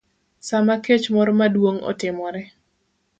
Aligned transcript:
Sama 0.47 0.75
kech 0.85 1.05
moro 1.15 1.31
maduong' 1.39 1.83
otimore, 1.91 2.43